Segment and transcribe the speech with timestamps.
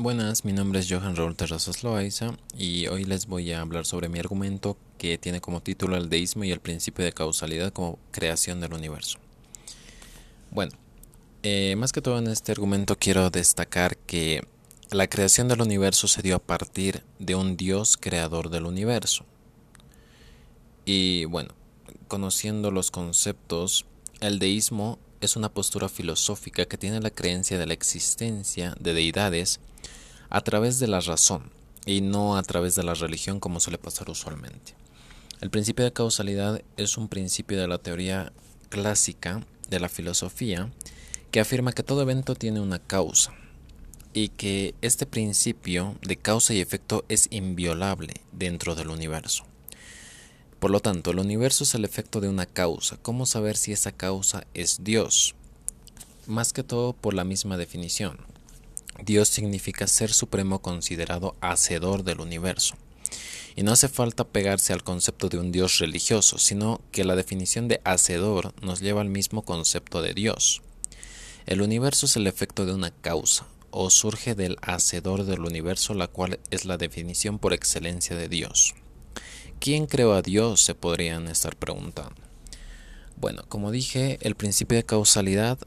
[0.00, 4.08] Buenas, mi nombre es Johan Raúl Terrazas Loaiza y hoy les voy a hablar sobre
[4.08, 8.60] mi argumento que tiene como título el deísmo y el principio de causalidad como creación
[8.60, 9.18] del universo.
[10.52, 10.70] Bueno,
[11.42, 14.46] eh, más que todo en este argumento quiero destacar que
[14.92, 19.24] la creación del universo se dio a partir de un Dios creador del universo.
[20.84, 21.56] Y bueno,
[22.06, 23.84] conociendo los conceptos,
[24.20, 29.58] el deísmo es una postura filosófica que tiene la creencia de la existencia de deidades
[30.30, 31.50] a través de la razón
[31.86, 34.74] y no a través de la religión como suele pasar usualmente.
[35.40, 38.32] El principio de causalidad es un principio de la teoría
[38.68, 40.70] clásica de la filosofía
[41.30, 43.32] que afirma que todo evento tiene una causa
[44.14, 49.44] y que este principio de causa y efecto es inviolable dentro del universo.
[50.58, 52.96] Por lo tanto, el universo es el efecto de una causa.
[53.00, 55.36] ¿Cómo saber si esa causa es Dios?
[56.26, 58.18] Más que todo por la misma definición.
[59.02, 62.76] Dios significa ser supremo considerado hacedor del universo.
[63.56, 67.68] Y no hace falta pegarse al concepto de un Dios religioso, sino que la definición
[67.68, 70.62] de hacedor nos lleva al mismo concepto de Dios.
[71.46, 76.08] El universo es el efecto de una causa, o surge del hacedor del universo, la
[76.08, 78.74] cual es la definición por excelencia de Dios.
[79.60, 80.60] ¿Quién creó a Dios?
[80.60, 82.14] se podrían estar preguntando.
[83.16, 85.58] Bueno, como dije, el principio de causalidad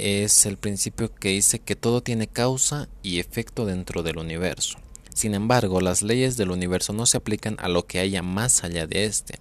[0.00, 4.78] es el principio que dice que todo tiene causa y efecto dentro del universo.
[5.14, 8.86] Sin embargo, las leyes del universo no se aplican a lo que haya más allá
[8.86, 9.38] de éste.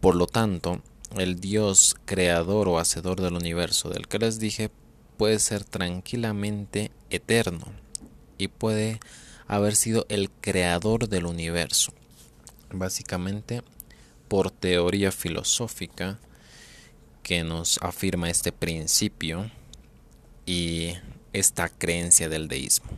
[0.00, 0.82] Por lo tanto,
[1.16, 4.70] el Dios creador o hacedor del universo del que les dije
[5.16, 7.72] puede ser tranquilamente eterno
[8.36, 9.00] y puede
[9.46, 11.92] haber sido el creador del universo.
[12.70, 13.62] Básicamente,
[14.28, 16.18] por teoría filosófica
[17.22, 19.50] que nos afirma este principio
[20.48, 20.94] y
[21.34, 22.88] esta creencia del deísmo.